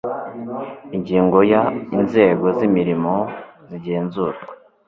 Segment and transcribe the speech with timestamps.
[0.95, 1.61] ingingo ya
[1.97, 3.13] inzego z imirimo
[3.67, 4.43] zigenzurwa